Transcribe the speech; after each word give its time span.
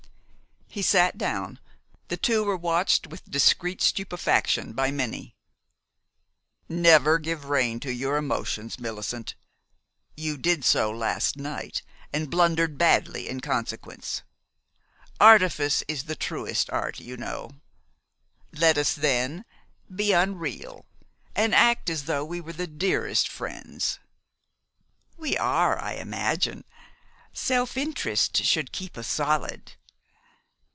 He 0.73 0.81
sat 0.81 1.17
down. 1.17 1.59
The 2.07 2.15
two 2.15 2.45
were 2.45 2.55
watched 2.55 3.05
with 3.07 3.29
discreet 3.29 3.81
stupefaction 3.81 4.71
by 4.71 4.89
many. 4.89 5.35
"Never 6.69 7.19
give 7.19 7.43
rein 7.49 7.81
to 7.81 7.91
your 7.91 8.15
emotions, 8.15 8.79
Millicent. 8.79 9.35
You 10.15 10.37
did 10.37 10.63
so 10.63 10.89
last 10.89 11.35
night, 11.35 11.81
and 12.13 12.29
blundered 12.31 12.77
badly 12.77 13.27
in 13.27 13.41
consequence. 13.41 14.21
Artifice 15.19 15.83
is 15.89 16.05
the 16.05 16.15
truest 16.15 16.69
art, 16.69 17.01
you 17.01 17.17
know. 17.17 17.49
Let 18.53 18.77
us, 18.77 18.93
then, 18.93 19.43
be 19.93 20.13
unreal, 20.13 20.85
and 21.35 21.53
act 21.53 21.89
as 21.89 22.05
though 22.05 22.23
we 22.23 22.39
were 22.39 22.53
the 22.53 22.65
dearest 22.65 23.27
friends." 23.27 23.99
"We 25.17 25.37
are, 25.37 25.77
I 25.77 25.95
imagine. 25.95 26.63
Self 27.33 27.75
interest 27.75 28.45
should 28.45 28.71
keep 28.71 28.97
us 28.97 29.07
solid." 29.09 29.73